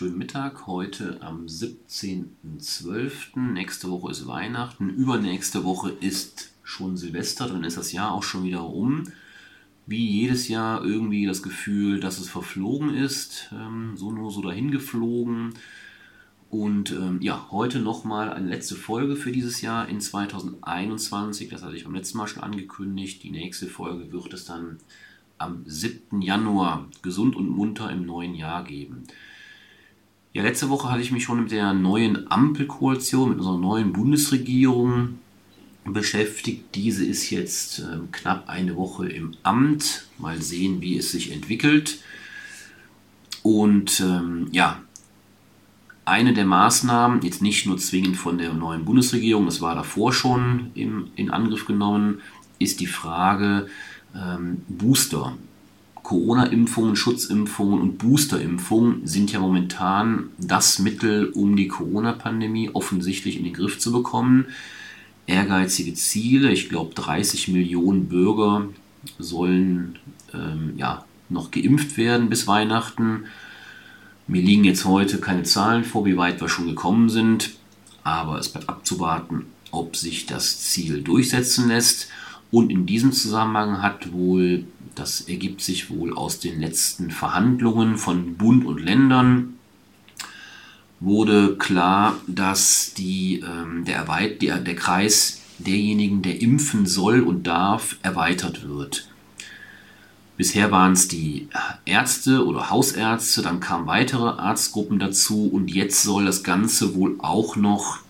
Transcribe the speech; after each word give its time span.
Schönen 0.00 0.16
Mittag. 0.16 0.66
Heute 0.66 1.18
am 1.20 1.44
17.12. 1.44 3.38
Nächste 3.38 3.90
Woche 3.90 4.10
ist 4.10 4.26
Weihnachten. 4.26 4.88
Übernächste 4.88 5.62
Woche 5.62 5.90
ist 5.90 6.54
schon 6.62 6.96
Silvester. 6.96 7.48
Dann 7.48 7.64
ist 7.64 7.76
das 7.76 7.92
Jahr 7.92 8.12
auch 8.12 8.22
schon 8.22 8.44
wieder 8.44 8.64
um. 8.64 9.02
Wie 9.84 10.08
jedes 10.08 10.48
Jahr 10.48 10.82
irgendwie 10.82 11.26
das 11.26 11.42
Gefühl, 11.42 12.00
dass 12.00 12.18
es 12.18 12.30
verflogen 12.30 12.94
ist. 12.94 13.50
Ähm, 13.52 13.92
so 13.94 14.10
nur 14.10 14.30
so 14.30 14.40
dahin 14.40 14.70
geflogen. 14.70 15.52
Und 16.48 16.92
ähm, 16.92 17.20
ja, 17.20 17.48
heute 17.50 17.78
nochmal 17.80 18.32
eine 18.32 18.48
letzte 18.48 18.76
Folge 18.76 19.16
für 19.16 19.32
dieses 19.32 19.60
Jahr 19.60 19.86
in 19.86 20.00
2021. 20.00 21.50
Das 21.50 21.62
hatte 21.62 21.76
ich 21.76 21.84
beim 21.84 21.94
letzten 21.94 22.16
Mal 22.16 22.26
schon 22.26 22.42
angekündigt. 22.42 23.22
Die 23.22 23.32
nächste 23.32 23.66
Folge 23.66 24.10
wird 24.10 24.32
es 24.32 24.46
dann 24.46 24.78
am 25.36 25.62
7. 25.66 26.22
Januar 26.22 26.88
gesund 27.02 27.36
und 27.36 27.50
munter 27.50 27.90
im 27.90 28.06
neuen 28.06 28.34
Jahr 28.34 28.64
geben. 28.64 29.04
Ja, 30.32 30.44
letzte 30.44 30.68
Woche 30.68 30.88
hatte 30.88 31.02
ich 31.02 31.10
mich 31.10 31.24
schon 31.24 31.42
mit 31.42 31.50
der 31.50 31.72
neuen 31.72 32.30
Ampelkoalition, 32.30 33.30
mit 33.30 33.38
unserer 33.38 33.58
neuen 33.58 33.92
Bundesregierung 33.92 35.18
beschäftigt. 35.84 36.72
Diese 36.76 37.04
ist 37.04 37.30
jetzt 37.30 37.80
äh, 37.80 37.98
knapp 38.12 38.48
eine 38.48 38.76
Woche 38.76 39.08
im 39.08 39.32
Amt. 39.42 40.06
Mal 40.18 40.40
sehen, 40.40 40.80
wie 40.82 40.96
es 40.96 41.10
sich 41.10 41.32
entwickelt. 41.32 41.98
Und 43.42 43.98
ähm, 43.98 44.46
ja, 44.52 44.80
eine 46.04 46.32
der 46.32 46.46
Maßnahmen, 46.46 47.22
jetzt 47.22 47.42
nicht 47.42 47.66
nur 47.66 47.78
zwingend 47.78 48.16
von 48.16 48.38
der 48.38 48.52
neuen 48.52 48.84
Bundesregierung, 48.84 49.46
das 49.46 49.60
war 49.60 49.74
davor 49.74 50.12
schon 50.12 50.70
im, 50.74 51.08
in 51.16 51.32
Angriff 51.32 51.66
genommen, 51.66 52.20
ist 52.60 52.78
die 52.78 52.86
Frage, 52.86 53.66
ähm, 54.14 54.62
Booster. 54.68 55.36
Corona-Impfungen, 56.10 56.96
Schutzimpfungen 56.96 57.80
und 57.80 57.98
Boosterimpfungen 57.98 59.06
sind 59.06 59.30
ja 59.30 59.38
momentan 59.38 60.30
das 60.38 60.80
Mittel, 60.80 61.26
um 61.26 61.54
die 61.54 61.68
Corona-Pandemie 61.68 62.70
offensichtlich 62.72 63.36
in 63.36 63.44
den 63.44 63.52
Griff 63.52 63.78
zu 63.78 63.92
bekommen. 63.92 64.46
Ehrgeizige 65.28 65.94
Ziele, 65.94 66.50
ich 66.50 66.68
glaube 66.68 66.96
30 66.96 67.46
Millionen 67.46 68.08
Bürger 68.08 68.66
sollen 69.20 70.00
ähm, 70.34 70.72
ja, 70.76 71.04
noch 71.28 71.52
geimpft 71.52 71.96
werden 71.96 72.28
bis 72.28 72.48
Weihnachten. 72.48 73.26
Mir 74.26 74.42
liegen 74.42 74.64
jetzt 74.64 74.86
heute 74.86 75.18
keine 75.18 75.44
Zahlen 75.44 75.84
vor, 75.84 76.06
wie 76.06 76.16
weit 76.16 76.40
wir 76.40 76.48
schon 76.48 76.66
gekommen 76.66 77.08
sind, 77.08 77.52
aber 78.02 78.36
es 78.40 78.48
bleibt 78.48 78.68
abzuwarten, 78.68 79.46
ob 79.70 79.94
sich 79.94 80.26
das 80.26 80.58
Ziel 80.58 81.02
durchsetzen 81.02 81.68
lässt. 81.68 82.08
Und 82.50 82.72
in 82.72 82.84
diesem 82.84 83.12
Zusammenhang 83.12 83.80
hat 83.80 84.12
wohl, 84.12 84.64
das 85.00 85.22
ergibt 85.22 85.62
sich 85.62 85.90
wohl 85.90 86.14
aus 86.14 86.40
den 86.40 86.60
letzten 86.60 87.10
Verhandlungen 87.10 87.96
von 87.96 88.36
Bund 88.36 88.66
und 88.66 88.78
Ländern, 88.78 89.54
wurde 91.00 91.56
klar, 91.56 92.16
dass 92.26 92.92
die, 92.92 93.40
ähm, 93.40 93.86
der, 93.86 93.96
Erweit 93.96 94.42
der, 94.42 94.58
der 94.58 94.76
Kreis 94.76 95.40
derjenigen, 95.58 96.20
der 96.20 96.42
impfen 96.42 96.84
soll 96.84 97.22
und 97.22 97.46
darf, 97.46 97.96
erweitert 98.02 98.68
wird. 98.68 99.08
Bisher 100.36 100.70
waren 100.70 100.92
es 100.92 101.08
die 101.08 101.48
Ärzte 101.86 102.44
oder 102.46 102.70
Hausärzte, 102.70 103.40
dann 103.40 103.60
kamen 103.60 103.86
weitere 103.86 104.28
Arztgruppen 104.28 104.98
dazu 104.98 105.48
und 105.48 105.70
jetzt 105.70 106.02
soll 106.02 106.26
das 106.26 106.42
Ganze 106.42 106.94
wohl 106.94 107.16
auch 107.18 107.56
noch 107.56 108.00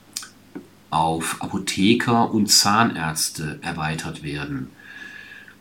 auf 0.90 1.36
Apotheker 1.40 2.32
und 2.32 2.48
Zahnärzte 2.48 3.60
erweitert 3.62 4.24
werden. 4.24 4.70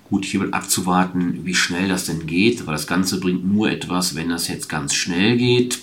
Gut, 0.09 0.25
hier 0.25 0.47
abzuwarten, 0.51 1.45
wie 1.45 1.53
schnell 1.53 1.87
das 1.87 2.05
denn 2.05 2.25
geht, 2.25 2.65
weil 2.65 2.73
das 2.73 2.87
Ganze 2.87 3.19
bringt 3.19 3.45
nur 3.45 3.69
etwas, 3.69 4.15
wenn 4.15 4.29
das 4.29 4.47
jetzt 4.47 4.67
ganz 4.67 4.95
schnell 4.95 5.37
geht. 5.37 5.81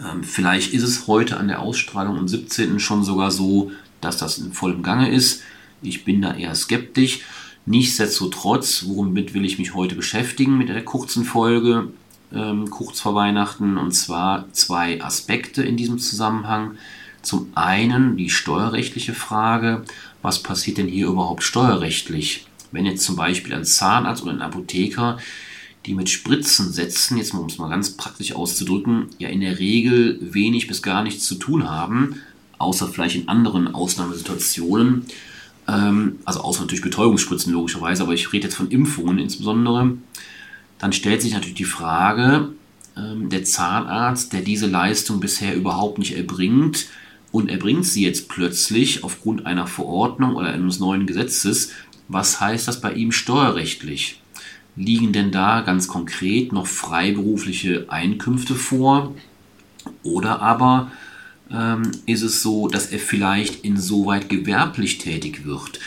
Ähm, 0.00 0.24
vielleicht 0.24 0.72
ist 0.72 0.84
es 0.84 1.06
heute 1.06 1.36
an 1.36 1.48
der 1.48 1.60
Ausstrahlung 1.60 2.16
am 2.16 2.28
17. 2.28 2.80
schon 2.80 3.04
sogar 3.04 3.30
so, 3.30 3.72
dass 4.00 4.16
das 4.16 4.38
in 4.38 4.54
vollem 4.54 4.82
Gange 4.82 5.10
ist. 5.10 5.42
Ich 5.82 6.06
bin 6.06 6.22
da 6.22 6.34
eher 6.34 6.54
skeptisch. 6.54 7.20
Nichtsdestotrotz, 7.66 8.84
womit 8.86 9.34
will 9.34 9.44
ich 9.44 9.58
mich 9.58 9.74
heute 9.74 9.96
beschäftigen 9.96 10.56
mit 10.56 10.70
der 10.70 10.82
kurzen 10.82 11.24
Folge, 11.24 11.88
ähm, 12.32 12.70
kurz 12.70 13.00
vor 13.00 13.14
Weihnachten, 13.14 13.76
und 13.76 13.92
zwar 13.92 14.50
zwei 14.52 15.02
Aspekte 15.02 15.62
in 15.62 15.76
diesem 15.76 15.98
Zusammenhang. 15.98 16.78
Zum 17.20 17.48
einen 17.54 18.16
die 18.16 18.30
steuerrechtliche 18.30 19.12
Frage, 19.12 19.84
was 20.22 20.42
passiert 20.42 20.78
denn 20.78 20.88
hier 20.88 21.08
überhaupt 21.08 21.42
steuerrechtlich? 21.42 22.46
Wenn 22.72 22.86
jetzt 22.86 23.04
zum 23.04 23.16
Beispiel 23.16 23.54
ein 23.54 23.64
Zahnarzt 23.64 24.22
oder 24.22 24.32
ein 24.32 24.42
Apotheker, 24.42 25.18
die 25.86 25.94
mit 25.94 26.10
Spritzen 26.10 26.72
setzen, 26.72 27.16
jetzt 27.16 27.32
um 27.34 27.46
es 27.46 27.58
mal 27.58 27.70
ganz 27.70 27.96
praktisch 27.96 28.32
auszudrücken, 28.32 29.06
ja 29.18 29.28
in 29.28 29.40
der 29.40 29.58
Regel 29.58 30.18
wenig 30.20 30.66
bis 30.66 30.82
gar 30.82 31.02
nichts 31.02 31.26
zu 31.26 31.36
tun 31.36 31.68
haben, 31.68 32.20
außer 32.58 32.88
vielleicht 32.88 33.16
in 33.16 33.28
anderen 33.28 33.74
Ausnahmesituationen, 33.74 35.06
ähm, 35.66 36.18
also 36.24 36.40
außer 36.40 36.60
natürlich 36.60 36.82
Betäubungsspritzen 36.82 37.52
logischerweise, 37.52 38.02
aber 38.02 38.12
ich 38.12 38.32
rede 38.32 38.44
jetzt 38.44 38.56
von 38.56 38.70
Impfungen 38.70 39.18
insbesondere, 39.18 39.92
dann 40.78 40.92
stellt 40.92 41.22
sich 41.22 41.32
natürlich 41.32 41.56
die 41.56 41.64
Frage, 41.64 42.50
ähm, 42.96 43.30
der 43.30 43.44
Zahnarzt, 43.44 44.32
der 44.34 44.42
diese 44.42 44.66
Leistung 44.66 45.20
bisher 45.20 45.54
überhaupt 45.54 45.98
nicht 45.98 46.16
erbringt, 46.16 46.88
und 47.32 47.48
erbringt 47.48 47.86
sie 47.86 48.02
jetzt 48.02 48.28
plötzlich 48.28 49.04
aufgrund 49.04 49.46
einer 49.46 49.66
Verordnung 49.66 50.34
oder 50.34 50.48
eines 50.48 50.80
neuen 50.80 51.06
Gesetzes. 51.06 51.70
Was 52.12 52.40
heißt 52.40 52.66
das 52.66 52.80
bei 52.80 52.92
ihm 52.92 53.12
steuerrechtlich? 53.12 54.20
Liegen 54.74 55.12
denn 55.12 55.30
da 55.30 55.60
ganz 55.60 55.86
konkret 55.86 56.52
noch 56.52 56.66
freiberufliche 56.66 57.86
Einkünfte 57.88 58.56
vor? 58.56 59.14
Oder 60.02 60.42
aber 60.42 60.90
ähm, 61.52 61.92
ist 62.06 62.22
es 62.22 62.42
so, 62.42 62.66
dass 62.66 62.86
er 62.86 62.98
vielleicht 62.98 63.64
insoweit 63.64 64.28
gewerblich 64.28 64.98
tätig 64.98 65.44
wird? 65.44 65.78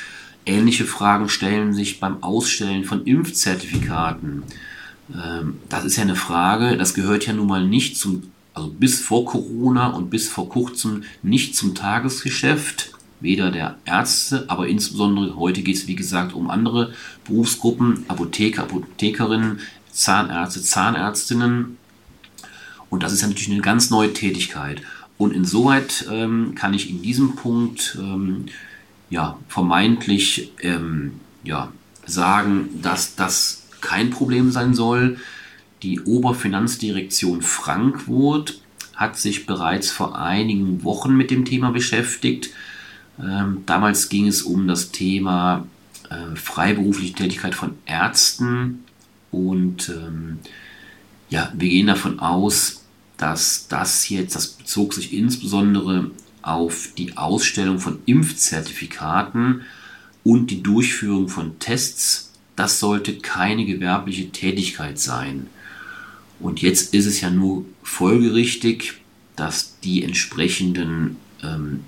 Ähnliche 0.45 0.85
Fragen 0.85 1.28
stellen 1.28 1.73
sich 1.73 2.00
beim 2.00 2.23
Ausstellen 2.23 2.85
von 2.85 3.03
Impfzertifikaten. 3.03 4.44
Ähm, 5.13 5.59
das 5.67 5.83
ist 5.83 5.97
ja 5.97 6.03
eine 6.03 6.16
Frage, 6.16 6.78
das 6.78 6.94
gehört 6.94 7.28
ja 7.28 7.33
nun 7.33 7.47
mal 7.47 7.67
nicht 7.67 7.97
zum 7.97 8.31
also 8.53 8.69
bis 8.69 9.01
vor 9.01 9.25
Corona 9.25 9.88
und 9.88 10.09
bis 10.09 10.29
vor 10.29 10.47
kurzem 10.47 11.03
nicht 11.23 11.56
zum 11.56 11.73
Tagesgeschäft, 11.73 12.92
weder 13.23 13.50
der 13.50 13.78
Ärzte, 13.85 14.45
aber 14.50 14.67
insbesondere 14.67 15.35
heute 15.38 15.63
geht 15.63 15.78
es 15.78 15.88
wie 15.88 15.95
gesagt 15.95 16.34
um 16.34 16.50
andere 16.50 16.94
Berufsgruppen, 17.25 18.06
Apotheker, 18.09 18.63
Apothekerinnen, 18.63 19.61
Zahnärzte, 19.91 20.61
Zahnärztinnen. 20.61 21.78
Und 22.89 23.01
das 23.01 23.13
ist 23.13 23.23
natürlich 23.23 23.50
eine 23.50 23.62
ganz 23.62 23.89
neue 23.89 24.13
Tätigkeit. 24.13 24.81
Und 25.17 25.33
insoweit 25.33 26.06
ähm, 26.12 26.53
kann 26.53 26.73
ich 26.73 26.89
in 26.89 27.01
diesem 27.01 27.35
Punkt 27.35 27.97
ähm, 28.00 28.45
ja, 29.09 29.38
vermeintlich 29.47 30.51
ähm, 30.62 31.13
ja, 31.44 31.72
sagen, 32.06 32.81
dass 32.81 33.16
das 33.16 33.63
kein 33.79 34.09
Problem 34.09 34.51
sein 34.51 34.73
soll. 34.73 35.17
Die 35.81 36.01
Oberfinanzdirektion 36.01 37.41
Frankfurt 37.41 38.59
hat 38.95 39.17
sich 39.17 39.45
bereits 39.45 39.91
vor 39.91 40.17
einigen 40.19 40.83
Wochen 40.83 41.16
mit 41.16 41.31
dem 41.31 41.45
Thema 41.45 41.72
beschäftigt. 41.72 42.50
Ähm, 43.19 43.63
damals 43.66 44.09
ging 44.09 44.28
es 44.28 44.41
um 44.41 44.68
das 44.68 44.91
Thema 44.91 45.68
äh, 46.09 46.35
freiberufliche 46.35 47.13
Tätigkeit 47.13 47.56
von 47.56 47.75
Ärzten 47.85 48.84
und 49.31 49.90
ähm, 49.90 50.40
ja, 51.30 51.51
wir 51.56 51.69
gehen 51.69 51.88
davon 51.88 52.19
aus, 52.19 52.83
dass 53.18 53.68
das 53.68 54.10
jetzt, 54.10 54.36
das 54.36 54.48
bezog 54.48 54.94
sich 54.94 55.13
insbesondere 55.13 56.12
auf 56.42 56.89
die 56.98 57.18
Ausstellung 57.18 57.80
von 57.80 58.00
Impfzertifikaten 58.06 59.62
und 60.24 60.51
die 60.51 60.62
Durchführung 60.62 61.30
von 61.30 61.57
Tests. 61.59 62.31
Das 62.56 62.80
sollte 62.80 63.18
keine 63.18 63.66
gewerbliche 63.66 64.30
Tätigkeit 64.30 65.00
sein. 65.00 65.48
Und 66.39 66.62
jetzt 66.62 66.94
ist 66.94 67.06
es 67.06 67.21
ja 67.21 67.30
nur 67.30 67.66
folgerichtig, 67.81 68.95
dass 69.36 69.80
die 69.80 70.04
entsprechenden 70.04 71.16
ähm, 71.42 71.80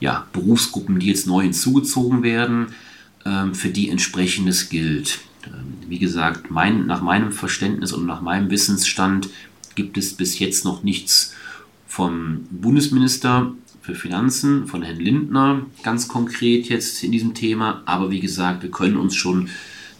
ja, 0.00 0.26
Berufsgruppen, 0.32 0.98
die 0.98 1.06
jetzt 1.06 1.26
neu 1.26 1.42
hinzugezogen 1.42 2.22
werden, 2.22 2.68
ähm, 3.24 3.54
für 3.54 3.70
die 3.70 3.90
entsprechendes 3.90 4.68
gilt. 4.68 5.20
Ähm, 5.44 5.74
wie 5.88 5.98
gesagt, 5.98 6.50
mein, 6.50 6.86
nach 6.86 7.02
meinem 7.02 7.32
Verständnis 7.32 7.92
und 7.92 8.06
nach 8.06 8.20
meinem 8.20 8.50
Wissensstand 8.50 9.28
gibt 9.74 9.98
es 9.98 10.14
bis 10.14 10.38
jetzt 10.38 10.64
noch 10.64 10.82
nichts 10.82 11.34
vom 11.86 12.46
Bundesminister 12.50 13.52
für 13.80 13.94
Finanzen, 13.94 14.66
von 14.66 14.82
Herrn 14.82 14.98
Lindner, 14.98 15.64
ganz 15.82 16.08
konkret 16.08 16.68
jetzt 16.68 17.04
in 17.04 17.12
diesem 17.12 17.34
Thema. 17.34 17.82
Aber 17.86 18.10
wie 18.10 18.20
gesagt, 18.20 18.62
wir 18.62 18.70
können 18.70 18.96
uns 18.96 19.14
schon 19.14 19.48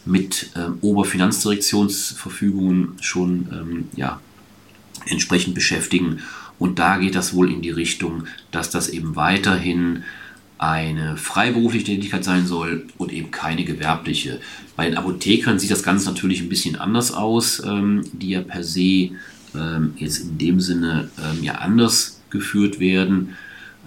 mit 0.05 0.51
ähm, 0.57 0.79
Oberfinanzdirektionsverfügungen 0.81 2.95
schon 3.01 3.49
ähm, 3.53 3.85
ja, 3.95 4.21
entsprechend 5.07 5.55
beschäftigen. 5.55 6.21
Und 6.59 6.79
da 6.79 6.99
geht 6.99 7.15
das 7.15 7.35
wohl 7.35 7.53
in 7.53 7.63
die 7.63 7.71
Richtung, 7.71 8.25
dass 8.51 8.71
das 8.71 8.89
eben 8.89 9.17
weiterhin 9.17 10.05
eine 10.59 11.17
freiberufliche 11.17 11.85
Tätigkeit 11.85 12.25
sein 12.25 12.47
soll 12.47 12.87
und 12.97 13.13
eben 13.13 13.31
keine 13.31 13.65
gewerbliche. 13.65 14.41
Bei 14.75 14.87
den 14.87 14.97
Apothekern 14.97 15.59
sieht 15.59 15.71
das 15.71 15.83
Ganze 15.83 16.09
natürlich 16.09 16.41
ein 16.41 16.49
bisschen 16.49 16.77
anders 16.77 17.13
aus, 17.13 17.63
ähm, 17.65 18.03
die 18.13 18.31
ja 18.31 18.41
per 18.41 18.65
se 18.65 19.11
ähm, 19.55 19.95
jetzt 19.97 20.19
in 20.19 20.39
dem 20.39 20.61
Sinne 20.61 21.11
ähm, 21.19 21.45
ja 21.45 21.57
anders 21.57 22.21
geführt 22.31 22.81
werden. 22.81 23.37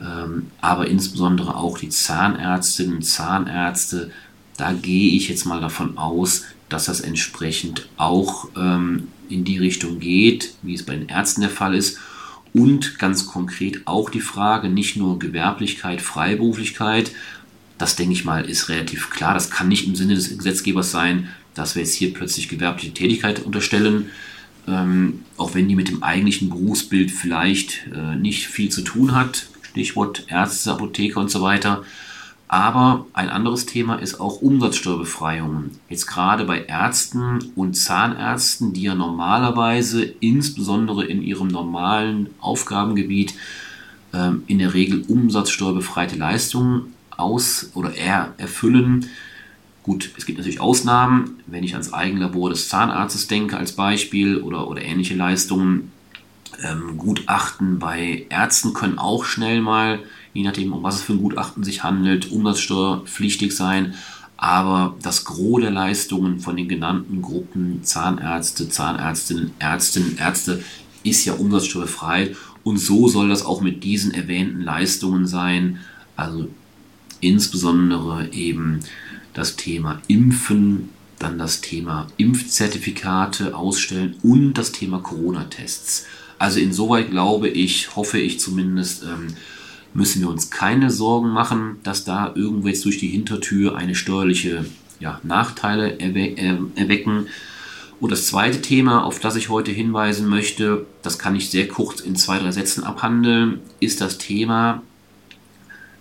Ähm, 0.02 0.48
aber 0.62 0.88
insbesondere 0.88 1.56
auch 1.56 1.78
die 1.78 1.90
Zahnärztinnen 1.90 2.98
und 2.98 3.04
Zahnärzte, 3.04 4.12
da 4.58 4.74
gehe 4.74 5.16
ich 5.16 5.28
jetzt 5.28 5.46
mal 5.46 5.62
davon 5.62 5.98
aus, 5.98 6.46
dass 6.70 6.86
das 6.86 7.02
entsprechend 7.02 7.90
auch 7.98 8.50
ähm, 8.56 9.08
in 9.28 9.44
die 9.44 9.58
Richtung 9.58 10.00
geht, 10.00 10.54
wie 10.62 10.76
es 10.76 10.84
bei 10.84 10.96
den 10.96 11.10
Ärzten 11.10 11.42
der 11.42 11.50
Fall 11.50 11.74
ist. 11.74 11.98
Und 12.54 12.98
ganz 12.98 13.28
konkret 13.28 13.82
auch 13.86 14.10
die 14.10 14.22
Frage, 14.22 14.70
nicht 14.70 14.96
nur 14.96 15.20
Gewerblichkeit, 15.20 16.02
Freiberuflichkeit, 16.02 17.12
das 17.78 17.96
denke 17.96 18.14
ich 18.14 18.26
mal 18.26 18.48
ist 18.48 18.70
relativ 18.70 19.10
klar. 19.10 19.34
Das 19.34 19.50
kann 19.50 19.68
nicht 19.70 19.88
im 19.88 19.96
Sinne 19.96 20.16
des 20.16 20.38
Gesetzgebers 20.38 20.92
sein, 20.92 21.30
dass 21.54 21.76
wir 21.76 21.82
jetzt 21.82 21.96
hier 21.96 22.14
plötzlich 22.14 22.50
gewerbliche 22.50 22.94
Tätigkeit 22.94 23.40
unterstellen, 23.40 24.10
ähm, 24.68 25.22
auch 25.38 25.56
wenn 25.56 25.68
die 25.68 25.76
mit 25.76 25.88
dem 25.88 26.04
eigentlichen 26.04 26.50
Berufsbild 26.50 27.12
vielleicht 27.12 27.88
äh, 27.94 28.16
nicht 28.16 28.48
viel 28.48 28.70
zu 28.70 28.82
tun 28.82 29.16
hat. 29.16 29.48
Stichwort 29.62 30.26
Ärzte, 30.28 30.72
Apotheker 30.72 31.20
und 31.20 31.32
so 31.32 31.42
weiter. 31.42 31.84
Aber 32.52 33.06
ein 33.14 33.30
anderes 33.30 33.68
Thema 33.68 33.98
ist 33.98 34.20
auch 34.20 34.42
Umsatzsteuerbefreiungen. 34.42 35.80
Jetzt 35.88 36.08
gerade 36.08 36.46
bei 36.46 36.66
Ärzten 36.66 37.52
und 37.56 37.76
Zahnärzten, 37.76 38.74
die 38.74 38.82
ja 38.82 38.96
normalerweise 38.96 40.04
insbesondere 40.04 41.06
in 41.06 41.22
ihrem 41.22 41.48
normalen 41.48 42.32
Aufgabengebiet 42.42 43.36
ähm, 44.14 44.44
in 44.48 44.58
der 44.58 44.74
Regel 44.74 45.04
umsatzsteuerbefreite 45.08 46.16
Leistungen 46.16 46.96
aus 47.16 47.70
oder 47.76 47.94
er 47.96 48.34
erfüllen. 48.38 49.06
Gut, 49.84 50.10
es 50.18 50.26
gibt 50.26 50.40
natürlich 50.40 50.60
Ausnahmen, 50.60 51.42
wenn 51.46 51.64
ich 51.64 51.74
ans 51.74 51.94
Eigenlabor 51.94 52.50
des 52.50 52.68
Zahnarztes 52.68 53.28
denke 53.28 53.58
als 53.58 53.74
Beispiel 53.74 54.38
oder, 54.38 54.68
oder 54.68 54.82
ähnliche 54.82 55.14
Leistungen. 55.14 55.92
Ähm, 56.64 56.98
Gutachten 56.98 57.78
bei 57.78 58.26
Ärzten 58.30 58.74
können 58.74 58.98
auch 58.98 59.24
schnell 59.24 59.62
mal 59.62 60.00
je 60.40 60.46
nachdem, 60.46 60.72
um 60.72 60.84
was 60.84 60.96
es 60.96 61.02
für 61.02 61.14
ein 61.14 61.22
Gutachten 61.22 61.66
sich 61.66 61.84
handelt, 61.84 62.32
umsatzsteuerpflichtig 62.32 63.54
sein. 63.54 63.96
Aber 64.38 64.96
das 65.02 65.26
Gros 65.26 65.60
der 65.60 65.72
Leistungen 65.72 66.40
von 66.40 66.56
den 66.56 66.70
genannten 66.70 67.22
Gruppen 67.22 67.84
Zahnärzte, 67.84 68.70
Zahnärztinnen, 68.70 69.52
Ärztinnen, 69.60 70.18
Ärzte 70.18 70.64
ist 71.04 71.26
ja 71.26 71.34
umsatzsteuerfrei. 71.34 72.38
Und 72.64 72.78
so 72.78 73.10
soll 73.10 73.28
das 73.28 73.46
auch 73.46 73.60
mit 73.60 73.84
diesen 73.84 74.14
erwähnten 74.14 74.62
Leistungen 74.62 75.28
sein. 75.28 75.80
Also 76.16 76.48
insbesondere 77.20 78.30
eben 78.32 78.80
das 79.34 79.58
Thema 79.58 80.02
Impfen, 80.08 80.88
dann 81.20 81.38
das 81.38 81.60
Thema 81.60 82.08
Impfzertifikate 82.16 83.58
ausstellen 83.58 84.16
und 84.24 84.54
das 84.54 84.72
Thema 84.72 85.00
Corona-Tests. 85.00 86.06
Also 86.38 86.62
insoweit 86.62 87.12
glaube 87.12 87.50
ich, 87.50 87.98
hoffe 87.98 88.20
ich 88.20 88.40
zumindest, 88.40 89.04
ähm, 89.04 89.36
müssen 89.94 90.22
wir 90.22 90.30
uns 90.30 90.50
keine 90.50 90.90
Sorgen 90.90 91.30
machen, 91.30 91.78
dass 91.84 92.04
da 92.04 92.34
irgendwo 92.36 92.68
jetzt 92.68 92.86
durch 92.86 93.00
die 93.00 93.08
Hintertür 93.08 93.76
eine 93.76 93.96
steuerliche 93.96 94.66
ja, 95.00 95.20
Nachteile 95.24 96.00
erwe 96.00 96.38
äh, 96.38 96.58
erwecken. 96.76 97.28
Und 98.00 98.12
das 98.12 98.28
zweite 98.28 98.62
Thema, 98.62 99.04
auf 99.04 99.20
das 99.20 99.36
ich 99.36 99.50
heute 99.50 99.72
hinweisen 99.72 100.28
möchte, 100.28 100.86
das 101.02 101.20
kann 101.20 101.36
ich 101.36 101.50
sehr 101.50 101.68
kurz 101.68 102.00
in 102.00 102.16
zwei, 102.16 102.40
drei 102.40 102.52
Sätzen 102.52 102.84
abhandeln, 102.84 103.60
ist 103.80 104.00
das 104.00 104.18
Thema, 104.18 104.82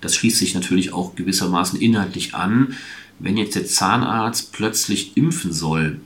das 0.00 0.14
schließt 0.14 0.38
sich 0.38 0.54
natürlich 0.54 0.92
auch 0.92 1.16
gewissermaßen 1.16 1.80
inhaltlich 1.80 2.34
an, 2.34 2.76
wenn 3.18 3.36
jetzt 3.36 3.56
der 3.56 3.66
Zahnarzt 3.66 4.52
plötzlich 4.52 5.16
impfen 5.16 5.52
soll, 5.52 6.00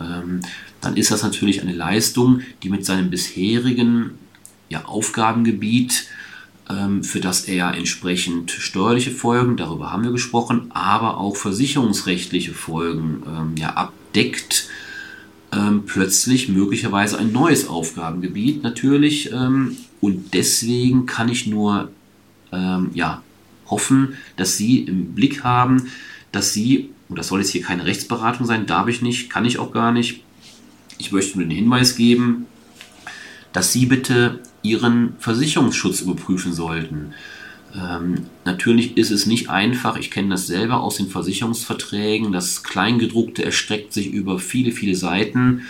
ähm, 0.00 0.40
dann 0.80 0.96
ist 0.96 1.12
das 1.12 1.22
natürlich 1.22 1.62
eine 1.62 1.72
Leistung, 1.72 2.40
die 2.64 2.68
mit 2.68 2.84
seinem 2.84 3.10
bisherigen 3.10 4.18
ja, 4.68 4.84
Aufgabengebiet 4.86 6.06
für 7.02 7.20
das 7.20 7.48
er 7.48 7.74
entsprechend 7.74 8.50
steuerliche 8.50 9.10
Folgen, 9.10 9.56
darüber 9.56 9.92
haben 9.92 10.04
wir 10.04 10.12
gesprochen, 10.12 10.70
aber 10.70 11.18
auch 11.18 11.36
versicherungsrechtliche 11.36 12.52
Folgen 12.52 13.22
ähm, 13.26 13.54
ja, 13.56 13.70
abdeckt, 13.70 14.68
ähm, 15.52 15.84
plötzlich 15.86 16.48
möglicherweise 16.48 17.18
ein 17.18 17.32
neues 17.32 17.68
Aufgabengebiet 17.68 18.62
natürlich. 18.62 19.32
Ähm, 19.32 19.76
und 20.00 20.34
deswegen 20.34 21.06
kann 21.06 21.28
ich 21.28 21.46
nur 21.46 21.90
ähm, 22.52 22.90
ja, 22.94 23.22
hoffen, 23.66 24.14
dass 24.36 24.56
Sie 24.56 24.80
im 24.80 25.14
Blick 25.14 25.44
haben, 25.44 25.88
dass 26.32 26.52
Sie, 26.52 26.90
und 27.08 27.18
das 27.18 27.28
soll 27.28 27.40
jetzt 27.40 27.50
hier 27.50 27.62
keine 27.62 27.84
Rechtsberatung 27.84 28.46
sein, 28.46 28.66
darf 28.66 28.88
ich 28.88 29.02
nicht, 29.02 29.30
kann 29.30 29.44
ich 29.44 29.58
auch 29.58 29.72
gar 29.72 29.92
nicht, 29.92 30.22
ich 30.98 31.12
möchte 31.12 31.38
nur 31.38 31.46
den 31.46 31.56
Hinweis 31.56 31.96
geben, 31.96 32.46
dass 33.52 33.72
Sie 33.72 33.86
bitte 33.86 34.40
ihren 34.62 35.14
Versicherungsschutz 35.18 36.00
überprüfen 36.00 36.52
sollten. 36.52 37.14
Ähm, 37.74 38.26
natürlich 38.44 38.96
ist 38.96 39.10
es 39.10 39.26
nicht 39.26 39.48
einfach, 39.48 39.96
ich 39.96 40.10
kenne 40.10 40.30
das 40.30 40.46
selber 40.46 40.80
aus 40.80 40.96
den 40.96 41.08
Versicherungsverträgen, 41.08 42.32
das 42.32 42.62
Kleingedruckte 42.62 43.44
erstreckt 43.44 43.92
sich 43.92 44.12
über 44.12 44.38
viele, 44.38 44.72
viele 44.72 44.94
Seiten. 44.94 45.62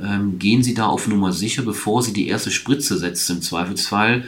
Ähm, 0.00 0.38
gehen 0.38 0.62
Sie 0.62 0.74
da 0.74 0.86
auf 0.86 1.06
Nummer 1.06 1.32
sicher, 1.32 1.62
bevor 1.62 2.02
Sie 2.02 2.12
die 2.12 2.28
erste 2.28 2.50
Spritze 2.50 2.98
setzen 2.98 3.36
im 3.36 3.42
Zweifelsfall. 3.42 4.24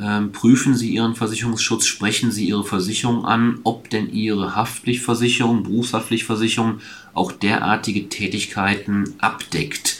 Ähm, 0.00 0.32
prüfen 0.32 0.74
Sie 0.74 0.88
Ihren 0.94 1.14
Versicherungsschutz, 1.14 1.84
sprechen 1.84 2.30
Sie 2.30 2.48
Ihre 2.48 2.64
Versicherung 2.64 3.26
an, 3.26 3.58
ob 3.64 3.90
denn 3.90 4.10
Ihre 4.10 4.56
Haftpflichtversicherung, 4.56 5.64
Berufshaftpflichtversicherung 5.64 6.80
auch 7.12 7.32
derartige 7.32 8.08
Tätigkeiten 8.08 9.14
abdeckt. 9.18 9.98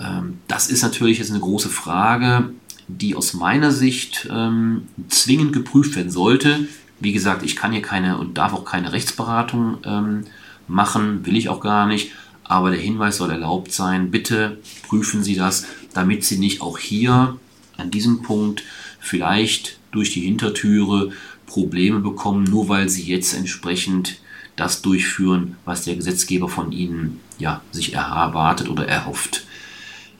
Ähm, 0.00 0.38
das 0.48 0.68
ist 0.68 0.82
natürlich 0.82 1.18
jetzt 1.18 1.30
eine 1.30 1.40
große 1.40 1.68
Frage 1.68 2.50
die 2.88 3.14
aus 3.14 3.34
meiner 3.34 3.70
Sicht 3.70 4.28
ähm, 4.30 4.82
zwingend 5.08 5.52
geprüft 5.52 5.96
werden 5.96 6.10
sollte. 6.10 6.68
Wie 7.00 7.12
gesagt, 7.12 7.42
ich 7.42 7.56
kann 7.56 7.72
hier 7.72 7.82
keine 7.82 8.18
und 8.18 8.38
darf 8.38 8.52
auch 8.52 8.64
keine 8.64 8.92
Rechtsberatung 8.92 9.78
ähm, 9.84 10.24
machen, 10.68 11.24
will 11.26 11.36
ich 11.36 11.48
auch 11.48 11.60
gar 11.60 11.86
nicht. 11.86 12.12
Aber 12.44 12.70
der 12.70 12.80
Hinweis 12.80 13.16
soll 13.16 13.30
erlaubt 13.30 13.72
sein. 13.72 14.10
Bitte 14.10 14.58
prüfen 14.86 15.24
Sie 15.24 15.34
das, 15.34 15.66
damit 15.94 16.24
Sie 16.24 16.38
nicht 16.38 16.60
auch 16.60 16.78
hier 16.78 17.38
an 17.76 17.90
diesem 17.90 18.22
Punkt 18.22 18.62
vielleicht 19.00 19.78
durch 19.90 20.12
die 20.12 20.20
Hintertüre 20.20 21.12
Probleme 21.46 22.00
bekommen, 22.00 22.44
nur 22.44 22.68
weil 22.68 22.88
Sie 22.88 23.04
jetzt 23.04 23.34
entsprechend 23.34 24.18
das 24.56 24.82
durchführen, 24.82 25.56
was 25.64 25.84
der 25.84 25.96
Gesetzgeber 25.96 26.48
von 26.48 26.70
Ihnen 26.70 27.20
ja, 27.38 27.62
sich 27.72 27.94
erwartet 27.94 28.68
oder 28.68 28.86
erhofft. 28.86 29.46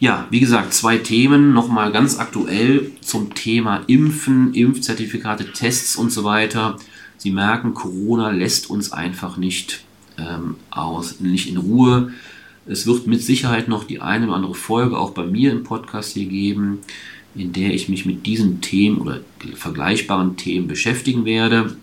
Ja, 0.01 0.27
wie 0.31 0.41
gesagt, 0.41 0.75
zwei 0.75 0.99
Themen 0.99 1.53
nochmal 1.53 1.93
ganz 1.93 2.19
aktuell 2.19 2.91
zum 3.01 3.35
Thema 3.35 3.83
Impfen, 3.87 4.53
Impfzertifikate, 4.53 5.53
Tests 5.53 5.97
und 5.97 6.11
so 6.11 6.25
weiter. 6.25 6.77
Sie 7.17 7.31
merken, 7.31 7.75
Corona 7.75 8.31
lässt 8.31 8.69
uns 8.69 8.93
einfach 8.93 9.37
nicht 9.37 9.85
ähm, 10.19 10.57
aus, 10.71 11.21
nicht 11.21 11.49
in 11.49 11.59
Ruhe. 11.59 12.13
Es 12.67 12.87
wird 12.87 13.07
mit 13.07 13.23
Sicherheit 13.23 13.69
noch 13.69 13.85
die 13.85 14.01
eine 14.01 14.27
oder 14.27 14.37
andere 14.37 14.55
Folge 14.55 14.99
auch 14.99 15.11
bei 15.11 15.25
mir 15.25 15.53
im 15.53 15.65
Podcast 15.65 16.13
hier 16.13 16.27
geben, 16.27 16.81
in 17.35 17.53
der 17.53 17.73
ich 17.73 17.89
mich 17.89 18.05
mit 18.05 18.27
diesen 18.27 18.61
Themen 18.61 18.99
oder 18.99 19.21
vergleichbaren 19.55 20.37
Themen 20.37 20.67
beschäftigen 20.67 21.25
werde. 21.25 21.77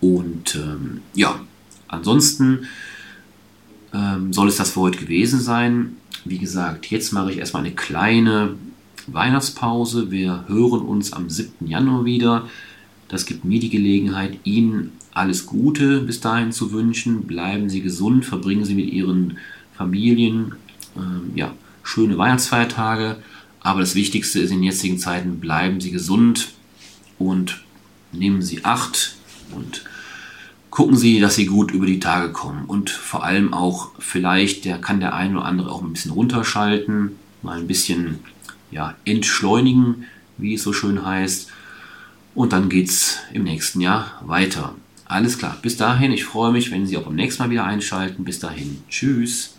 Und 0.00 0.54
ähm, 0.56 1.00
ja, 1.14 1.40
ansonsten 1.88 2.66
ähm, 3.94 4.32
soll 4.32 4.48
es 4.48 4.56
das 4.56 4.72
für 4.72 4.80
heute 4.80 4.98
gewesen 4.98 5.40
sein. 5.40 5.96
Wie 6.24 6.38
gesagt, 6.38 6.86
jetzt 6.86 7.12
mache 7.12 7.30
ich 7.30 7.38
erstmal 7.38 7.64
eine 7.64 7.74
kleine 7.74 8.56
Weihnachtspause. 9.06 10.10
Wir 10.10 10.44
hören 10.48 10.80
uns 10.80 11.12
am 11.12 11.30
7. 11.30 11.66
Januar 11.66 12.04
wieder. 12.04 12.48
Das 13.08 13.26
gibt 13.26 13.44
mir 13.44 13.60
die 13.60 13.70
Gelegenheit, 13.70 14.38
Ihnen 14.44 14.92
alles 15.12 15.46
Gute 15.46 16.00
bis 16.00 16.20
dahin 16.20 16.50
zu 16.50 16.72
wünschen. 16.72 17.22
Bleiben 17.22 17.68
Sie 17.68 17.82
gesund, 17.82 18.24
verbringen 18.24 18.64
Sie 18.64 18.74
mit 18.74 18.92
Ihren 18.92 19.38
Familien 19.76 20.54
ähm, 20.96 21.30
ja, 21.34 21.52
schöne 21.82 22.18
Weihnachtsfeiertage. 22.18 23.16
Aber 23.60 23.80
das 23.80 23.94
Wichtigste 23.94 24.40
ist 24.40 24.50
in 24.50 24.62
jetzigen 24.62 24.98
Zeiten, 24.98 25.38
bleiben 25.38 25.80
Sie 25.80 25.90
gesund 25.90 26.48
und 27.18 27.62
nehmen 28.12 28.42
Sie 28.42 28.64
Acht 28.64 29.16
und 29.54 29.84
gucken 30.74 30.96
Sie, 30.96 31.20
dass 31.20 31.36
Sie 31.36 31.46
gut 31.46 31.70
über 31.70 31.86
die 31.86 32.00
Tage 32.00 32.32
kommen 32.32 32.64
und 32.64 32.90
vor 32.90 33.22
allem 33.22 33.54
auch 33.54 33.92
vielleicht, 34.00 34.64
der 34.64 34.78
kann 34.78 34.98
der 34.98 35.14
eine 35.14 35.36
oder 35.36 35.44
andere 35.44 35.70
auch 35.70 35.82
ein 35.82 35.92
bisschen 35.92 36.10
runterschalten, 36.10 37.12
mal 37.42 37.60
ein 37.60 37.68
bisschen 37.68 38.18
ja, 38.72 38.96
entschleunigen, 39.04 40.06
wie 40.36 40.54
es 40.54 40.64
so 40.64 40.72
schön 40.72 41.06
heißt. 41.06 41.48
Und 42.34 42.52
dann 42.52 42.68
geht 42.68 42.88
es 42.88 43.20
im 43.32 43.44
nächsten 43.44 43.80
Jahr 43.80 44.20
weiter. 44.26 44.74
Alles 45.04 45.38
klar, 45.38 45.56
bis 45.62 45.76
dahin, 45.76 46.10
ich 46.10 46.24
freue 46.24 46.50
mich, 46.50 46.72
wenn 46.72 46.88
Sie 46.88 46.96
auch 46.96 47.04
beim 47.04 47.14
nächsten 47.14 47.44
Mal 47.44 47.50
wieder 47.50 47.64
einschalten. 47.64 48.24
Bis 48.24 48.40
dahin, 48.40 48.82
tschüss. 48.88 49.53